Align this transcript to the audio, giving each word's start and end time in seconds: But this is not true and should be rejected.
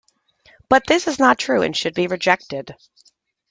But 0.67 0.87
this 0.87 1.05
is 1.07 1.19
not 1.19 1.37
true 1.37 1.61
and 1.61 1.77
should 1.77 1.93
be 1.93 2.07
rejected. 2.07 2.75